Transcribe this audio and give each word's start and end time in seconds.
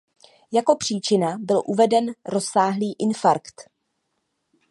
Jako 0.51 0.75
příčina 0.75 1.35
byl 1.39 1.61
uveden 1.65 2.13
rozsáhlý 2.25 2.95
infarkt. 2.99 3.69